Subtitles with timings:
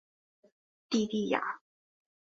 [0.89, 1.59] 蒂蒂雅。